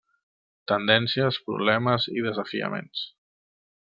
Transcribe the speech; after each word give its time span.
Tendències, 0.69 1.37
Problemes 1.49 2.07
i 2.17 2.25
Desafiaments. 2.29 3.05